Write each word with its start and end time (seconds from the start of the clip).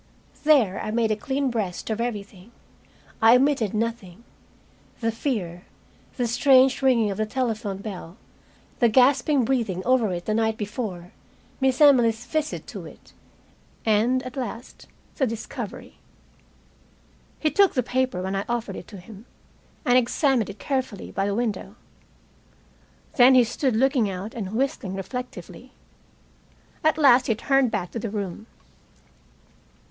There 0.45 0.79
I 0.83 0.89
made 0.89 1.11
a 1.11 1.15
clean 1.15 1.51
breast 1.51 1.91
of 1.91 2.01
everything 2.01 2.51
I 3.21 3.35
omitted 3.35 3.71
nothing. 3.75 4.23
The 4.99 5.11
fear, 5.11 5.65
the 6.17 6.25
strange 6.25 6.81
ringing 6.81 7.11
of 7.11 7.17
the 7.19 7.27
telephone 7.27 7.77
bell; 7.77 8.17
the 8.79 8.89
gasping 8.89 9.45
breathing 9.45 9.85
over 9.85 10.11
it 10.11 10.25
the 10.25 10.33
night 10.33 10.57
before; 10.57 11.11
Miss 11.59 11.79
Emily's 11.79 12.25
visit 12.25 12.65
to 12.65 12.87
it. 12.87 13.13
And, 13.85 14.23
at 14.23 14.35
last, 14.35 14.87
the 15.17 15.27
discovery. 15.27 15.99
He 17.39 17.51
took 17.51 17.75
the 17.75 17.83
paper 17.83 18.23
when 18.23 18.35
I 18.35 18.43
offered 18.49 18.77
it 18.77 18.87
to 18.87 18.97
him, 18.97 19.27
and 19.85 19.99
examined 19.99 20.49
it 20.49 20.57
carefully 20.57 21.11
by 21.11 21.25
a 21.25 21.35
window. 21.35 21.75
Then 23.17 23.35
he 23.35 23.43
stood 23.43 23.75
looking 23.75 24.09
out 24.09 24.33
and 24.33 24.55
whistling 24.55 24.95
reflectively. 24.95 25.73
At 26.83 26.97
last 26.97 27.27
he 27.27 27.35
turned 27.35 27.69
back 27.69 27.91
to 27.91 27.99
the 27.99 28.09
room. 28.09 28.47